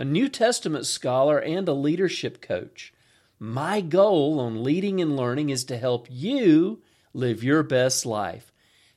[0.00, 2.94] a New Testament scholar, and a leadership coach.
[3.38, 6.80] My goal on leading and learning is to help you
[7.12, 8.50] live your best life.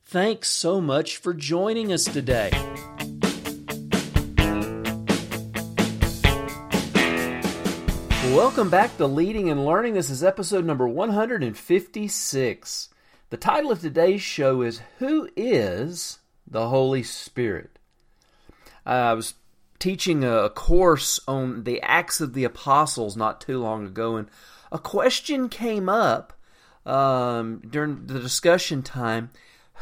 [0.06, 2.52] Thanks so much for joining us today.
[8.34, 9.96] Welcome back to Leading and Learning.
[9.96, 12.90] This is episode number 156.
[13.30, 17.78] The title of today's show is Who is the Holy Spirit?
[18.86, 19.34] I was
[19.84, 24.30] teaching a course on the Acts of the Apostles not too long ago, and
[24.72, 26.32] a question came up
[26.86, 29.30] um, during the discussion time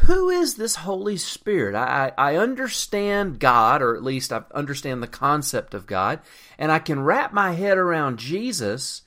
[0.06, 1.76] who is this Holy Spirit?
[1.76, 6.22] I, I understand God, or at least I understand the concept of God,
[6.58, 9.04] and I can wrap my head around Jesus,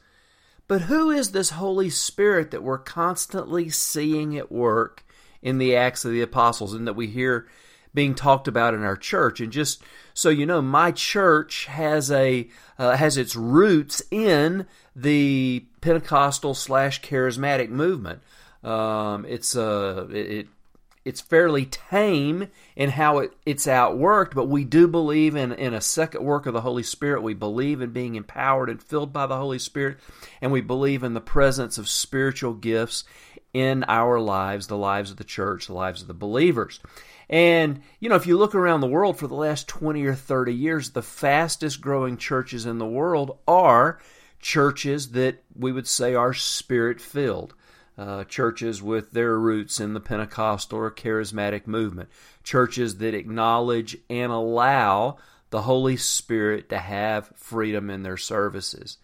[0.68, 5.04] but who is this Holy Spirit that we're constantly seeing at work
[5.42, 7.48] in the Acts of the Apostles and that we hear
[7.94, 9.40] being talked about in our church?
[9.40, 15.64] And just so you know, my church has a uh, has its roots in the
[15.80, 18.20] Pentecostal slash charismatic movement.
[18.62, 20.48] Um, it's uh, it,
[21.04, 25.80] it's fairly tame in how it, it's outworked, but we do believe in, in a
[25.80, 27.22] second work of the Holy Spirit.
[27.22, 29.98] We believe in being empowered and filled by the Holy Spirit,
[30.40, 33.04] and we believe in the presence of spiritual gifts
[33.52, 36.80] in our lives, the lives of the church, the lives of the believers.
[37.28, 40.52] And, you know, if you look around the world for the last 20 or 30
[40.52, 43.98] years, the fastest growing churches in the world are
[44.40, 47.54] churches that we would say are spirit filled
[47.96, 52.08] uh, churches with their roots in the Pentecostal or charismatic movement,
[52.42, 55.16] churches that acknowledge and allow
[55.50, 58.98] the Holy Spirit to have freedom in their services.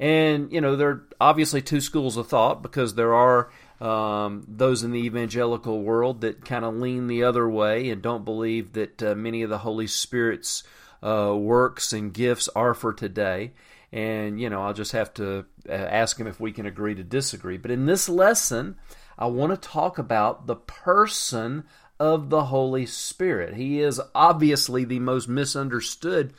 [0.00, 3.50] And, you know, there are obviously two schools of thought because there are
[3.80, 8.24] um, those in the evangelical world that kind of lean the other way and don't
[8.24, 10.64] believe that uh, many of the Holy Spirit's
[11.02, 13.52] uh, works and gifts are for today
[13.92, 17.04] and you know I'll just have to uh, ask him if we can agree to
[17.04, 17.56] disagree.
[17.56, 18.76] But in this lesson,
[19.18, 21.64] I want to talk about the person
[21.98, 23.54] of the Holy Spirit.
[23.54, 26.32] He is obviously the most misunderstood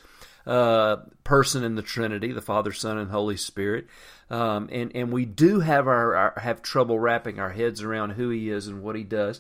[0.49, 3.87] uh, person in the Trinity, the Father, Son, and Holy Spirit.
[4.31, 8.29] Um, and and we do have our, our, have trouble wrapping our heads around who
[8.29, 9.39] He is and what He does.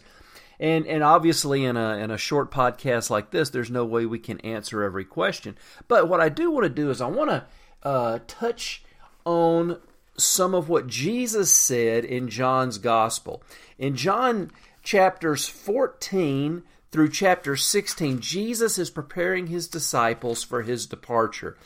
[0.59, 4.19] And and obviously in a in a short podcast like this, there's no way we
[4.19, 5.57] can answer every question.
[5.87, 7.45] But what I do want to do is I want to
[7.81, 8.83] uh, touch
[9.25, 9.79] on
[10.15, 13.41] some of what Jesus said in John's Gospel.
[13.79, 14.51] In John
[14.83, 21.57] chapters 14 through chapter 16, Jesus is preparing his disciples for his departure.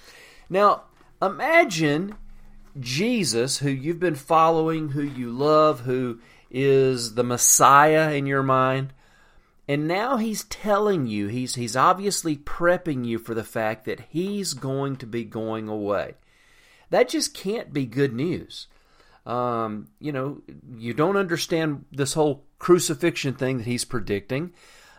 [0.49, 0.83] Now,
[1.21, 2.15] imagine
[2.79, 6.19] Jesus, who you've been following, who you love, who
[6.49, 8.93] is the Messiah in your mind.
[9.67, 14.53] And now he's telling you, he's, he's obviously prepping you for the fact that he's
[14.53, 16.15] going to be going away.
[16.89, 18.67] That just can't be good news.
[19.25, 20.41] Um, you know,
[20.77, 24.51] you don't understand this whole crucifixion thing that he's predicting.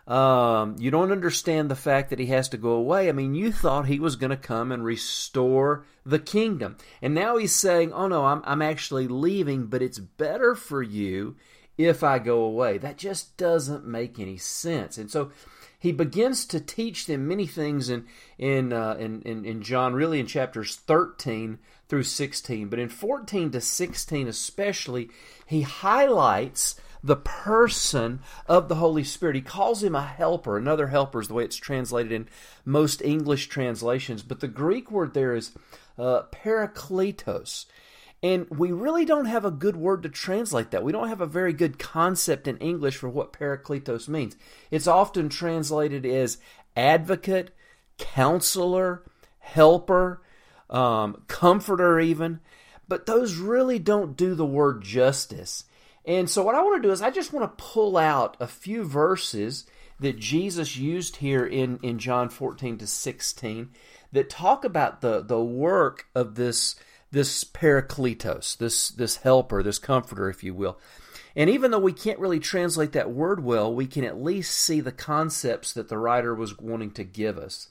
[0.07, 3.09] Um, you don't understand the fact that he has to go away.
[3.09, 6.77] I mean, you thought he was going to come and restore the kingdom.
[7.01, 11.37] And now he's saying, oh no, I'm, I'm actually leaving, but it's better for you
[11.79, 12.77] if I go away.
[12.77, 14.99] That just doesn't make any sense.
[14.99, 15.33] And so
[15.79, 18.07] he begins to teach them many things in
[18.39, 23.51] in uh, in, in, in John, really in chapters thirteen through sixteen, but in fourteen
[23.51, 25.11] to sixteen especially,
[25.47, 29.37] he highlights the person of the Holy Spirit.
[29.37, 30.57] He calls him a helper.
[30.57, 32.29] Another helper is the way it's translated in
[32.65, 35.53] most English translations, but the Greek word there is
[35.99, 37.67] uh, parakletos.
[38.23, 40.83] And we really don't have a good word to translate that.
[40.83, 44.35] We don't have a very good concept in English for what parakletos means.
[44.71, 46.39] It's often translated as
[46.75, 47.55] advocate,
[47.99, 49.05] counselor,
[49.41, 50.23] helper,
[50.71, 52.41] um, comforter, even.
[52.89, 55.65] But those really don't do the word justice.
[56.07, 58.47] And so, what I want to do is, I just want to pull out a
[58.47, 59.67] few verses
[60.01, 63.71] that Jesus used here in, in John 14 to 16
[64.13, 66.77] that talk about the, the work of this
[67.11, 70.79] this parakletos, this this helper, this comforter, if you will.
[71.37, 74.81] And even though we can't really translate that word well, we can at least see
[74.81, 77.69] the concepts that the writer was wanting to give us.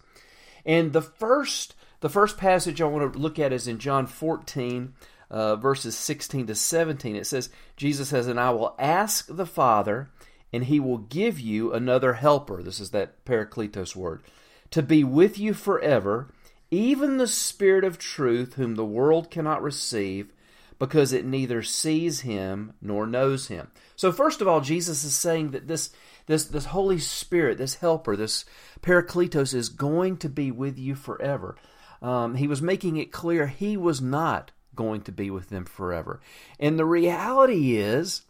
[0.66, 4.94] And the first The first passage I want to look at is in John 14,
[5.34, 7.16] uh, verses 16 to 17.
[7.16, 10.12] It says, Jesus says, And I will ask the Father,
[10.54, 12.62] and he will give you another helper.
[12.62, 14.22] This is that Parakletos word.
[14.70, 16.32] To be with you forever,
[16.70, 20.32] even the Spirit of truth, whom the world cannot receive,
[20.78, 23.72] because it neither sees him nor knows him.
[23.96, 25.90] So, first of all, Jesus is saying that this,
[26.28, 28.46] this, this Holy Spirit, this helper, this
[28.82, 31.56] Parakletos, is going to be with you forever
[32.04, 36.20] um, he was making it clear he was not going to be with them forever.
[36.60, 38.24] And the reality is,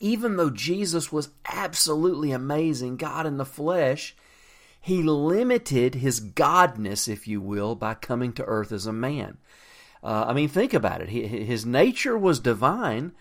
[0.00, 4.14] even though Jesus was absolutely amazing, God in the flesh,
[4.80, 9.38] he limited his godness, if you will, by coming to earth as a man.
[10.02, 11.08] Uh, I mean, think about it.
[11.08, 13.12] He, his nature was divine,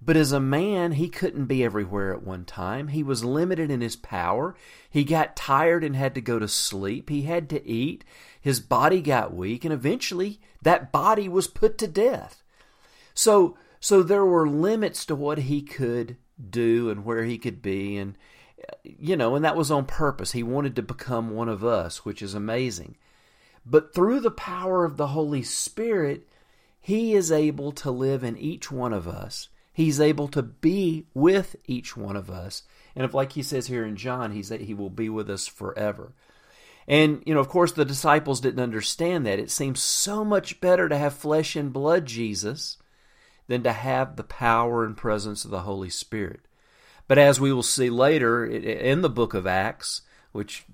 [0.00, 2.88] but as a man, he couldn't be everywhere at one time.
[2.88, 4.56] He was limited in his power.
[4.88, 7.10] He got tired and had to go to sleep.
[7.10, 8.04] He had to eat.
[8.44, 12.42] His body got weak, and eventually that body was put to death.
[13.14, 16.18] So, so there were limits to what he could
[16.50, 18.18] do and where he could be, and
[18.82, 20.32] you know, and that was on purpose.
[20.32, 22.96] He wanted to become one of us, which is amazing.
[23.64, 26.28] But through the power of the Holy Spirit,
[26.80, 31.56] he is able to live in each one of us He's able to be with
[31.66, 32.62] each one of us.
[32.94, 35.48] And if, like he says here in John, he's that he will be with us
[35.48, 36.14] forever.
[36.86, 39.38] And, you know, of course, the disciples didn't understand that.
[39.38, 42.76] It seems so much better to have flesh and blood Jesus
[43.46, 46.40] than to have the power and presence of the Holy Spirit.
[47.08, 50.02] But as we will see later in the book of Acts,
[50.32, 50.64] which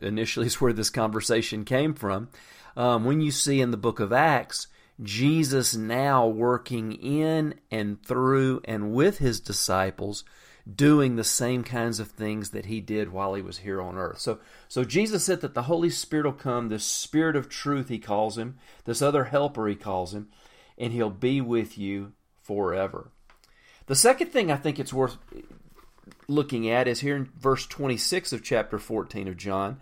[0.00, 2.28] initially is where this conversation came from,
[2.76, 4.68] um, when you see in the book of Acts,
[5.02, 10.24] Jesus now working in and through and with his disciples
[10.72, 14.20] doing the same kinds of things that he did while he was here on earth.
[14.20, 14.38] So
[14.68, 18.38] so Jesus said that the Holy Spirit will come, this spirit of truth he calls
[18.38, 20.28] him, this other helper he calls him,
[20.78, 22.12] and he'll be with you
[22.42, 23.10] forever.
[23.86, 25.18] The second thing I think it's worth
[26.28, 29.80] looking at is here in verse 26 of chapter 14 of John.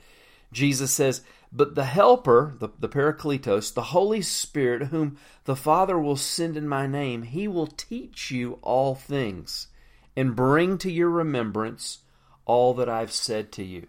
[0.53, 1.23] Jesus says,
[1.53, 6.69] but the Helper, the, the Parakletos, the Holy Spirit, whom the Father will send in
[6.69, 9.67] my name, he will teach you all things
[10.17, 11.99] and bring to your remembrance
[12.45, 13.87] all that I've said to you.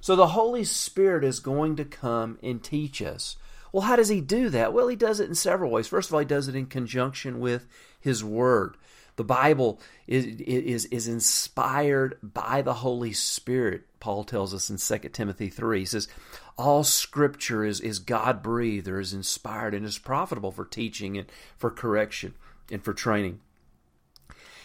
[0.00, 3.36] So the Holy Spirit is going to come and teach us.
[3.72, 4.72] Well, how does he do that?
[4.72, 5.86] Well, he does it in several ways.
[5.86, 7.66] First of all, he does it in conjunction with
[8.00, 8.76] his word.
[9.16, 15.08] The Bible is, is, is inspired by the Holy Spirit, Paul tells us in 2
[15.10, 15.80] Timothy 3.
[15.80, 16.08] He says,
[16.56, 21.30] All scripture is, is God breathed or is inspired and is profitable for teaching and
[21.58, 22.34] for correction
[22.72, 23.40] and for training.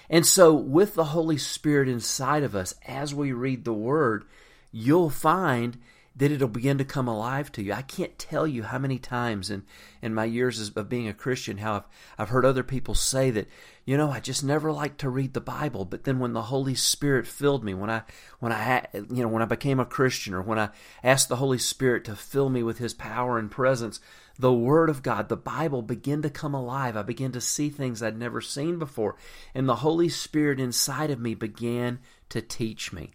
[0.09, 4.25] And so, with the Holy Spirit inside of us, as we read the Word,
[4.71, 5.77] you'll find
[6.17, 7.73] that it'll begin to come alive to you.
[7.73, 9.63] I can't tell you how many times in,
[10.01, 11.83] in my years of being a Christian how I've,
[12.17, 13.49] I've heard other people say that,
[13.83, 16.73] you know, I just never liked to read the Bible, but then when the Holy
[16.73, 18.03] Spirit filled me, when I
[18.39, 20.69] when I you know, when I became a Christian or when I
[21.03, 23.99] asked the Holy Spirit to fill me with his power and presence,
[24.37, 26.97] the Word of God, the Bible began to come alive.
[26.97, 29.15] I began to see things I'd never seen before.
[29.53, 31.99] And the Holy Spirit inside of me began
[32.29, 33.11] to teach me.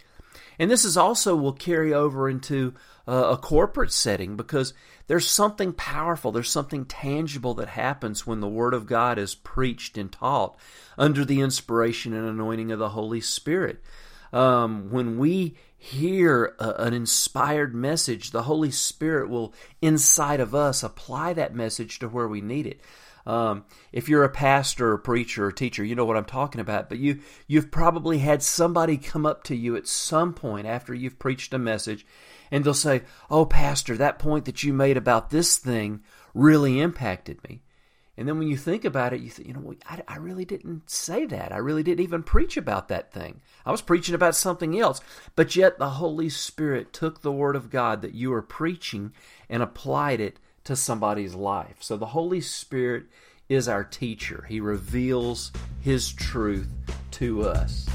[0.58, 2.74] And this is also will carry over into
[3.06, 4.72] a corporate setting because
[5.06, 9.98] there's something powerful, there's something tangible that happens when the Word of God is preached
[9.98, 10.56] and taught
[10.96, 13.82] under the inspiration and anointing of the Holy Spirit.
[14.32, 20.82] Um, when we hear a, an inspired message, the Holy Spirit will, inside of us,
[20.82, 22.82] apply that message to where we need it.
[23.26, 26.90] Um, if you're a pastor or preacher or teacher, you know what I'm talking about.
[26.90, 31.18] But you you've probably had somebody come up to you at some point after you've
[31.18, 32.04] preached a message,
[32.50, 36.00] and they'll say, "Oh, pastor, that point that you made about this thing
[36.34, 37.62] really impacted me."
[38.16, 40.90] And then when you think about it, you think, you know, I, I really didn't
[40.90, 41.52] say that.
[41.52, 43.40] I really didn't even preach about that thing.
[43.64, 45.00] I was preaching about something else.
[45.36, 49.12] But yet the Holy Spirit took the Word of God that you were preaching
[49.48, 51.76] and applied it to somebody's life.
[51.80, 53.04] So the Holy Spirit
[53.48, 55.50] is our teacher, He reveals
[55.80, 56.68] His truth
[57.12, 57.88] to us.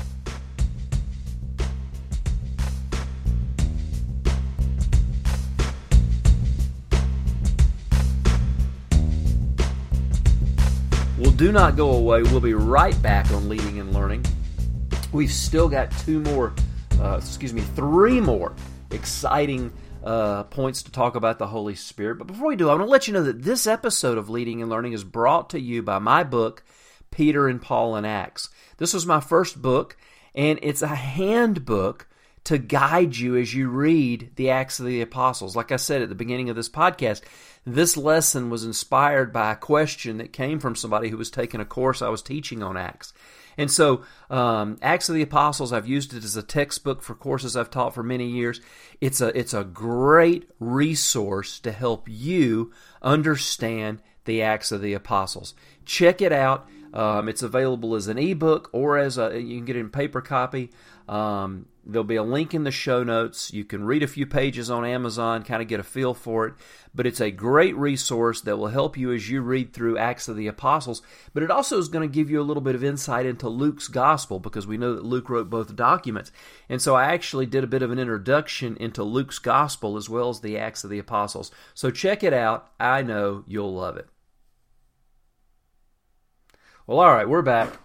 [11.35, 12.23] Do not go away.
[12.23, 14.23] We'll be right back on Leading and Learning.
[15.11, 16.53] We've still got two more,
[16.97, 18.55] uh, excuse me, three more
[18.91, 22.19] exciting uh, points to talk about the Holy Spirit.
[22.19, 24.61] But before we do, I want to let you know that this episode of Leading
[24.61, 26.63] and Learning is brought to you by my book,
[27.11, 28.49] Peter and Paul in Acts.
[28.77, 29.97] This was my first book,
[30.33, 32.07] and it's a handbook
[32.45, 35.55] to guide you as you read the Acts of the Apostles.
[35.55, 37.21] Like I said at the beginning of this podcast,
[37.65, 41.65] this lesson was inspired by a question that came from somebody who was taking a
[41.65, 43.13] course I was teaching on Acts.
[43.57, 47.55] And so, um, Acts of the Apostles, I've used it as a textbook for courses
[47.55, 48.61] I've taught for many years.
[49.01, 55.53] It's a it's a great resource to help you understand the Acts of the Apostles.
[55.85, 56.67] Check it out.
[56.95, 60.21] Um, it's available as an ebook or as a you can get it in paper
[60.21, 60.71] copy.
[61.09, 63.53] Um, there'll be a link in the show notes.
[63.53, 66.53] You can read a few pages on Amazon, kind of get a feel for it.
[66.95, 70.37] But it's a great resource that will help you as you read through Acts of
[70.37, 71.01] the Apostles.
[71.33, 73.89] But it also is going to give you a little bit of insight into Luke's
[73.89, 76.31] gospel because we know that Luke wrote both documents.
[76.69, 80.29] And so I actually did a bit of an introduction into Luke's gospel as well
[80.29, 81.51] as the Acts of the Apostles.
[81.73, 82.71] So check it out.
[82.79, 84.07] I know you'll love it.
[86.87, 87.79] Well, all right, we're back.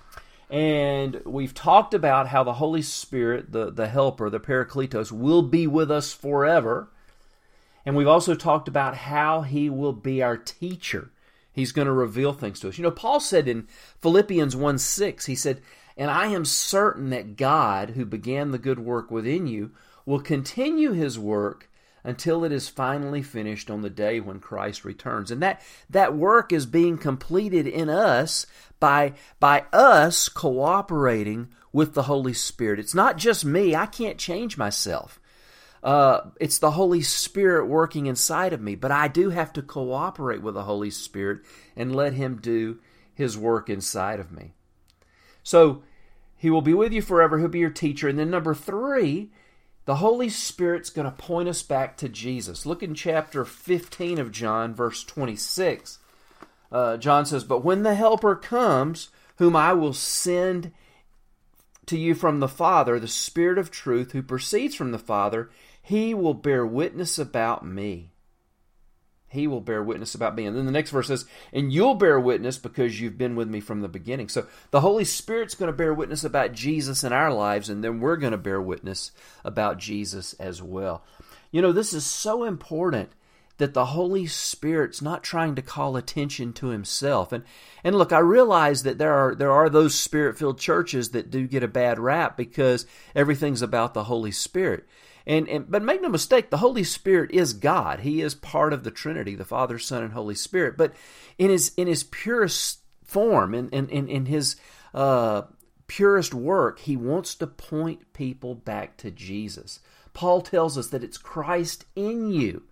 [0.50, 5.66] And we've talked about how the Holy Spirit, the, the Helper, the Parakletos, will be
[5.66, 6.90] with us forever.
[7.86, 11.12] And we've also talked about how He will be our teacher.
[11.50, 12.76] He's going to reveal things to us.
[12.76, 13.68] You know, Paul said in
[14.02, 15.62] Philippians 1 6, he said,
[15.96, 19.70] And I am certain that God, who began the good work within you,
[20.04, 21.69] will continue His work
[22.04, 25.30] until it is finally finished on the day when Christ returns.
[25.30, 28.46] And that, that work is being completed in us
[28.78, 32.80] by, by us cooperating with the Holy Spirit.
[32.80, 33.74] It's not just me.
[33.74, 35.20] I can't change myself.
[35.82, 40.42] Uh, it's the Holy Spirit working inside of me, but I do have to cooperate
[40.42, 41.40] with the Holy Spirit
[41.74, 42.80] and let Him do
[43.14, 44.52] His work inside of me.
[45.42, 45.82] So,
[46.36, 47.38] He will be with you forever.
[47.38, 48.08] He'll be your teacher.
[48.08, 49.30] And then, number three,
[49.90, 52.64] the Holy Spirit's going to point us back to Jesus.
[52.64, 55.98] Look in chapter 15 of John, verse 26.
[56.70, 60.70] Uh, John says, But when the Helper comes, whom I will send
[61.86, 65.50] to you from the Father, the Spirit of truth, who proceeds from the Father,
[65.82, 68.12] he will bear witness about me.
[69.30, 70.44] He will bear witness about me.
[70.44, 73.60] And then the next verse says, And you'll bear witness because you've been with me
[73.60, 74.28] from the beginning.
[74.28, 78.00] So the Holy Spirit's going to bear witness about Jesus in our lives, and then
[78.00, 79.12] we're going to bear witness
[79.44, 81.04] about Jesus as well.
[81.52, 83.12] You know, this is so important
[83.58, 87.30] that the Holy Spirit's not trying to call attention to himself.
[87.30, 87.44] And
[87.84, 91.62] and look, I realize that there are there are those spirit-filled churches that do get
[91.62, 92.84] a bad rap because
[93.14, 94.88] everything's about the Holy Spirit.
[95.30, 98.00] And, and but make no mistake, the Holy Spirit is God.
[98.00, 100.76] He is part of the Trinity, the Father, Son, and Holy Spirit.
[100.76, 100.92] But
[101.38, 104.56] in his in his purest form, in in, in, in his
[104.92, 105.42] uh,
[105.86, 109.78] purest work, he wants to point people back to Jesus.
[110.14, 112.64] Paul tells us that it's Christ in you,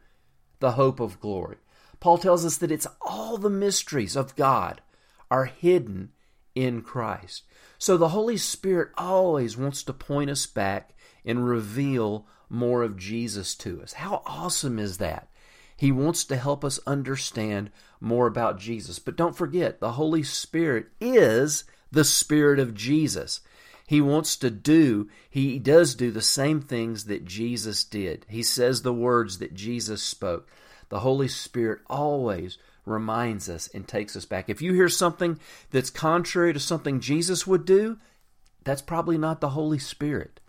[0.58, 1.58] the hope of glory.
[2.00, 4.80] Paul tells us that it's all the mysteries of God
[5.30, 6.10] are hidden
[6.56, 7.44] in Christ.
[7.78, 13.54] So the Holy Spirit always wants to point us back and reveal more of Jesus
[13.56, 13.94] to us.
[13.94, 15.28] How awesome is that?
[15.76, 18.98] He wants to help us understand more about Jesus.
[18.98, 23.40] But don't forget, the Holy Spirit is the Spirit of Jesus.
[23.86, 28.26] He wants to do, he does do the same things that Jesus did.
[28.28, 30.48] He says the words that Jesus spoke.
[30.90, 34.48] The Holy Spirit always reminds us and takes us back.
[34.48, 35.38] If you hear something
[35.70, 37.98] that's contrary to something Jesus would do,
[38.64, 40.40] that's probably not the Holy Spirit.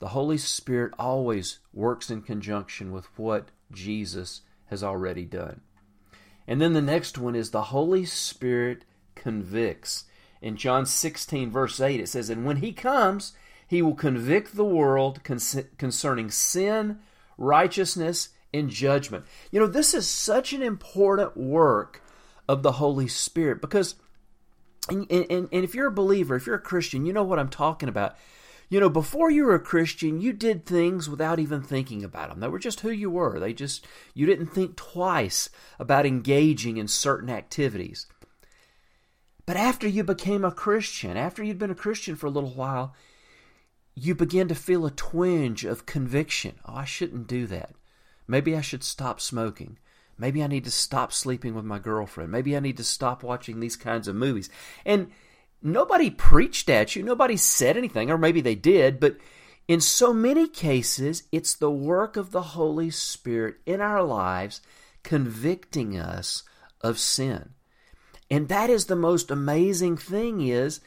[0.00, 5.60] The Holy Spirit always works in conjunction with what Jesus has already done.
[6.48, 10.04] And then the next one is the Holy Spirit convicts.
[10.40, 13.34] In John 16, verse 8, it says, And when he comes,
[13.68, 16.98] he will convict the world concerning sin,
[17.36, 19.26] righteousness, and judgment.
[19.50, 22.02] You know, this is such an important work
[22.48, 23.96] of the Holy Spirit because,
[24.88, 27.50] and, and, and if you're a believer, if you're a Christian, you know what I'm
[27.50, 28.16] talking about.
[28.70, 32.38] You know, before you were a Christian, you did things without even thinking about them.
[32.38, 33.40] They were just who you were.
[33.40, 33.84] They just,
[34.14, 35.50] you didn't think twice
[35.80, 38.06] about engaging in certain activities.
[39.44, 42.94] But after you became a Christian, after you'd been a Christian for a little while,
[43.96, 46.60] you begin to feel a twinge of conviction.
[46.64, 47.72] Oh, I shouldn't do that.
[48.28, 49.78] Maybe I should stop smoking.
[50.16, 52.30] Maybe I need to stop sleeping with my girlfriend.
[52.30, 54.48] Maybe I need to stop watching these kinds of movies.
[54.84, 55.10] And
[55.62, 59.16] nobody preached at you, nobody said anything, or maybe they did, but
[59.68, 64.60] in so many cases, it's the work of the Holy Spirit in our lives
[65.02, 66.42] convicting us
[66.80, 67.50] of sin.
[68.30, 70.80] And that is the most amazing thing is,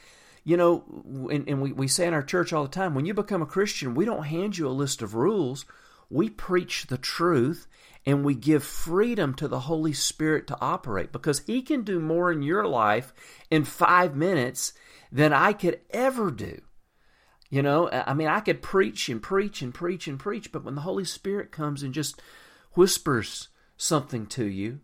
[0.44, 0.84] you know,
[1.32, 3.46] and, and we, we say in our church all the time, when you become a
[3.46, 5.66] Christian, we don't hand you a list of rules.
[6.10, 7.68] We preach the truth
[8.06, 12.32] and we give freedom to the Holy Spirit to operate because He can do more
[12.32, 13.14] in your life
[13.50, 14.74] in five minutes
[15.12, 16.62] than I could ever do.
[17.50, 20.76] You know, I mean, I could preach and preach and preach and preach, but when
[20.76, 22.20] the Holy Spirit comes and just
[22.74, 24.80] whispers something to you,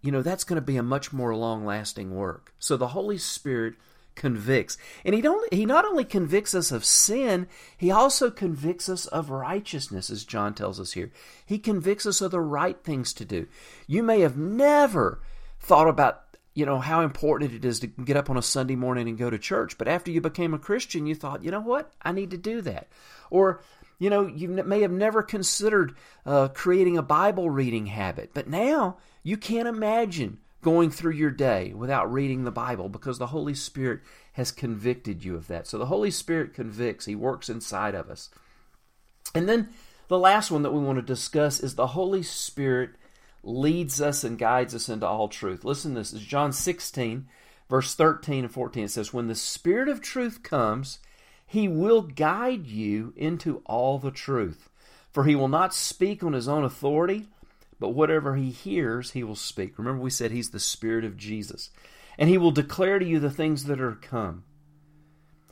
[0.00, 2.54] you know, that's going to be a much more long lasting work.
[2.58, 3.74] So the Holy Spirit
[4.14, 4.76] convicts.
[5.04, 9.30] And he don't he not only convicts us of sin, he also convicts us of
[9.30, 11.10] righteousness as John tells us here.
[11.44, 13.46] He convicts us of the right things to do.
[13.86, 15.20] You may have never
[15.60, 16.22] thought about
[16.54, 19.28] you know how important it is to get up on a Sunday morning and go
[19.28, 22.30] to church, but after you became a Christian, you thought, you know what, I need
[22.30, 22.88] to do that.
[23.30, 23.62] Or
[23.98, 25.94] you know, you may have never considered
[26.26, 31.72] uh, creating a Bible reading habit, but now you can't imagine going through your day
[31.72, 34.00] without reading the Bible because the Holy Spirit
[34.32, 35.68] has convicted you of that.
[35.68, 38.30] So the Holy Spirit convicts, He works inside of us.
[39.34, 39.68] And then
[40.08, 42.90] the last one that we want to discuss is the Holy Spirit
[43.42, 45.64] leads us and guides us into all truth.
[45.64, 46.12] Listen to this.
[46.12, 47.28] It's John 16,
[47.68, 48.84] verse 13 and 14.
[48.84, 50.98] It says, When the Spirit of truth comes,
[51.46, 54.70] He will guide you into all the truth.
[55.12, 57.26] For He will not speak on His own authority
[57.78, 59.78] but whatever he hears, he will speak.
[59.78, 61.70] Remember, we said he's the Spirit of Jesus.
[62.16, 64.44] And he will declare to you the things that are to come.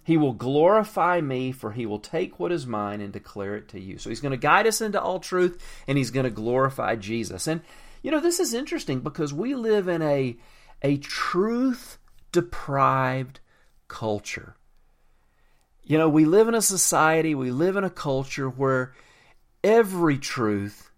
[0.04, 3.80] He will glorify me, for he will take what is mine and declare it to
[3.80, 3.98] you.
[3.98, 7.46] So he's going to guide us into all truth, and he's going to glorify Jesus.
[7.46, 7.60] And,
[8.02, 10.36] you know, this is interesting because we live in a,
[10.82, 11.98] a truth
[12.32, 13.40] deprived
[13.86, 14.56] culture.
[15.84, 18.94] You know, we live in a society, we live in a culture where
[19.62, 20.91] every truth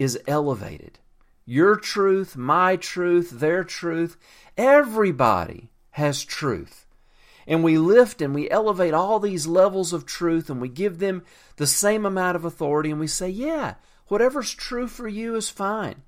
[0.00, 0.98] is elevated.
[1.44, 4.16] Your truth, my truth, their truth,
[4.56, 6.86] everybody has truth.
[7.46, 11.22] And we lift and we elevate all these levels of truth and we give them
[11.56, 13.74] the same amount of authority and we say, yeah,
[14.08, 16.02] whatever's true for you is fine.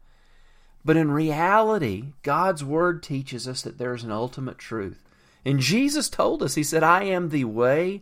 [0.84, 5.04] But in reality, God's Word teaches us that there's an ultimate truth.
[5.44, 8.00] And Jesus told us, He said, I am the way,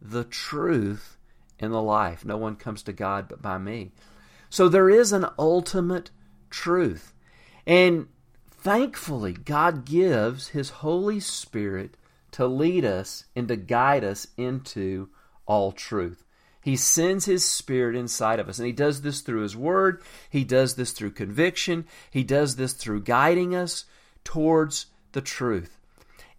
[0.00, 1.16] the truth,
[1.58, 2.24] and the life.
[2.24, 3.90] No one comes to God but by me.
[4.54, 6.12] So there is an ultimate
[6.48, 7.12] truth.
[7.66, 8.06] And
[8.48, 11.96] thankfully, God gives His Holy Spirit
[12.30, 15.08] to lead us and to guide us into
[15.44, 16.22] all truth.
[16.62, 20.00] He sends His Spirit inside of us, and He does this through His Word.
[20.30, 21.84] He does this through conviction.
[22.08, 23.86] He does this through guiding us
[24.22, 25.80] towards the truth.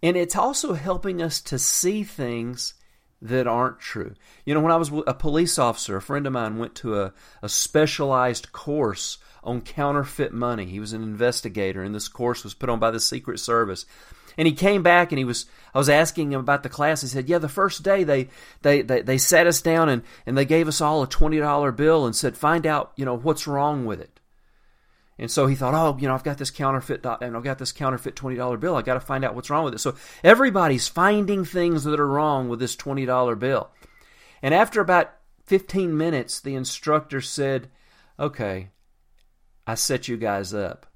[0.02, 2.72] And it's also helping us to see things
[3.22, 4.14] that aren't true.
[4.44, 7.12] You know, when I was a police officer, a friend of mine went to a,
[7.42, 10.66] a specialized course on counterfeit money.
[10.66, 13.86] He was an investigator, and this course was put on by the Secret Service.
[14.38, 17.00] And he came back and he was I was asking him about the class.
[17.00, 18.28] He said, Yeah, the first day they
[18.62, 21.72] they, they, they sat us down and, and they gave us all a twenty dollar
[21.72, 24.15] bill and said, Find out, you know, what's wrong with it.
[25.18, 27.72] And so he thought, oh, you know, I've got this counterfeit and I've got this
[27.72, 28.76] counterfeit twenty dollar bill.
[28.76, 29.78] I got to find out what's wrong with it.
[29.78, 33.70] So everybody's finding things that are wrong with this twenty dollar bill.
[34.42, 35.12] And after about
[35.44, 37.70] fifteen minutes, the instructor said,
[38.20, 38.70] "Okay,
[39.66, 40.86] I set you guys up.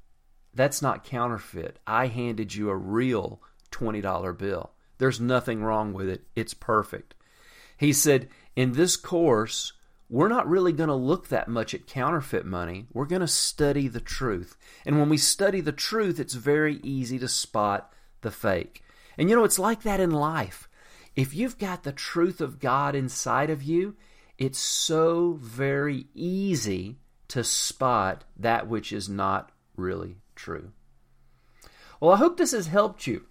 [0.52, 1.78] That's not counterfeit.
[1.86, 4.72] I handed you a real twenty dollar bill.
[4.98, 6.26] There's nothing wrong with it.
[6.36, 7.14] It's perfect."
[7.78, 9.72] He said, "In this course."
[10.10, 12.86] We're not really going to look that much at counterfeit money.
[12.92, 14.56] We're going to study the truth.
[14.84, 18.82] And when we study the truth, it's very easy to spot the fake.
[19.16, 20.68] And you know, it's like that in life.
[21.14, 23.94] If you've got the truth of God inside of you,
[24.36, 30.72] it's so very easy to spot that which is not really true.
[32.00, 33.26] Well, I hope this has helped you.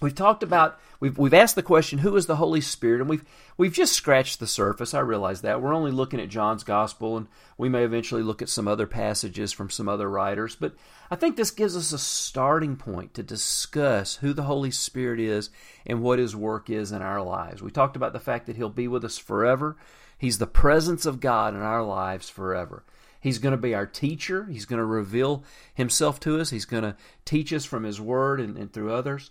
[0.00, 3.24] We've talked about we've we've asked the question who is the Holy Spirit and we've
[3.56, 4.94] we've just scratched the surface.
[4.94, 5.60] I realize that.
[5.60, 9.52] We're only looking at John's gospel and we may eventually look at some other passages
[9.52, 10.74] from some other writers, but
[11.10, 15.50] I think this gives us a starting point to discuss who the Holy Spirit is
[15.84, 17.60] and what his work is in our lives.
[17.60, 19.76] We talked about the fact that he'll be with us forever.
[20.16, 22.84] He's the presence of God in our lives forever.
[23.20, 24.44] He's going to be our teacher.
[24.44, 25.42] He's going to reveal
[25.74, 26.50] himself to us.
[26.50, 29.30] He's going to teach us from his word and, and through others.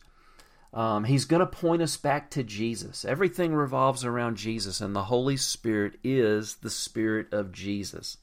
[0.74, 3.06] Um, he's going to point us back to Jesus.
[3.06, 8.18] Everything revolves around Jesus, and the Holy Spirit is the Spirit of Jesus.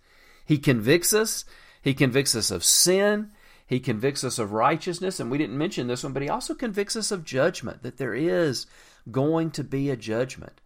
[0.45, 1.45] He convicts us.
[1.83, 3.31] He convicts us of sin.
[3.67, 5.21] He convicts us of righteousness.
[5.21, 8.15] And we didn't mention this one, but he also convicts us of judgment, that there
[8.15, 8.67] is
[9.11, 10.61] going to be a judgment.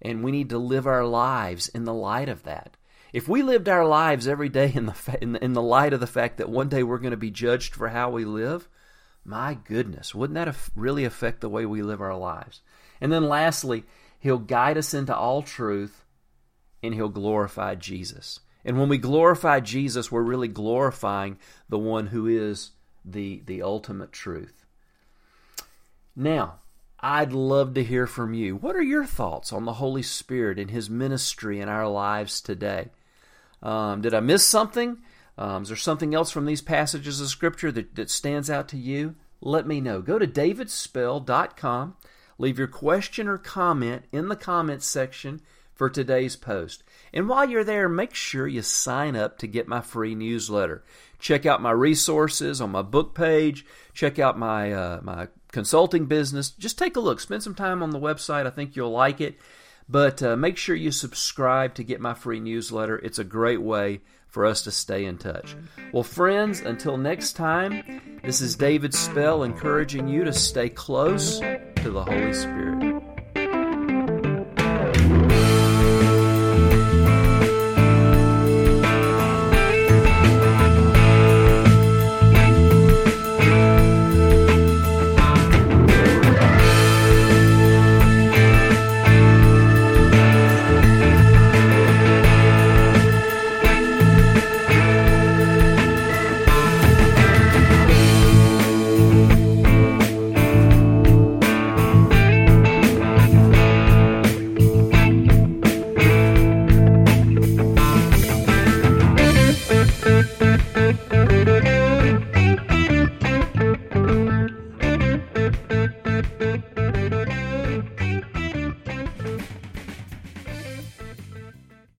[0.00, 2.76] And we need to live our lives in the light of that.
[3.12, 6.00] If we lived our lives every day in the, in the, in the light of
[6.00, 8.68] the fact that one day we're going to be judged for how we live,
[9.24, 12.60] my goodness, wouldn't that really affect the way we live our lives?
[13.00, 13.84] And then lastly,
[14.18, 16.04] He'll guide us into all truth
[16.82, 18.40] and He'll glorify Jesus.
[18.64, 22.70] And when we glorify Jesus, we're really glorifying the one who is
[23.04, 24.64] the, the ultimate truth.
[26.16, 26.60] Now,
[27.00, 28.56] I'd love to hear from you.
[28.56, 32.88] What are your thoughts on the Holy Spirit and His ministry in our lives today?
[33.62, 34.98] Um, did I miss something?
[35.36, 38.76] Um, is there something else from these passages of Scripture that, that stands out to
[38.76, 39.16] you?
[39.40, 40.00] Let me know.
[40.00, 41.96] Go to davidspell.com.
[42.38, 45.40] Leave your question or comment in the comments section
[45.74, 46.82] for today's post.
[47.12, 50.84] And while you're there, make sure you sign up to get my free newsletter.
[51.18, 53.66] Check out my resources on my book page.
[53.92, 56.50] Check out my uh, my consulting business.
[56.50, 57.20] Just take a look.
[57.20, 58.46] Spend some time on the website.
[58.46, 59.38] I think you'll like it.
[59.88, 62.98] But uh, make sure you subscribe to get my free newsletter.
[62.98, 64.00] It's a great way
[64.34, 65.56] for us to stay in touch.
[65.92, 71.90] Well, friends, until next time, this is David Spell encouraging you to stay close to
[71.90, 72.93] the Holy Spirit.